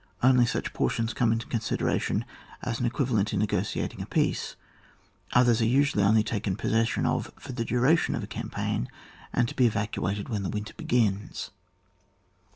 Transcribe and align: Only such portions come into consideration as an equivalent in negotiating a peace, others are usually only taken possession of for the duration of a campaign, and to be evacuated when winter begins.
Only 0.23 0.47
such 0.47 0.73
portions 0.73 1.13
come 1.13 1.31
into 1.31 1.45
consideration 1.45 2.25
as 2.63 2.79
an 2.79 2.87
equivalent 2.87 3.33
in 3.33 3.39
negotiating 3.39 4.01
a 4.01 4.07
peace, 4.07 4.55
others 5.33 5.61
are 5.61 5.65
usually 5.67 6.03
only 6.03 6.23
taken 6.23 6.55
possession 6.55 7.05
of 7.05 7.31
for 7.37 7.51
the 7.51 7.63
duration 7.63 8.15
of 8.15 8.23
a 8.23 8.25
campaign, 8.25 8.89
and 9.31 9.47
to 9.47 9.55
be 9.55 9.67
evacuated 9.67 10.27
when 10.27 10.49
winter 10.49 10.73
begins. 10.75 11.51